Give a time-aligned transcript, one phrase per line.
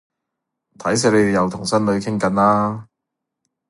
[0.79, 2.87] 睇死你又同新囡傾緊啦